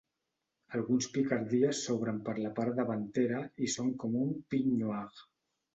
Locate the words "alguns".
0.77-1.07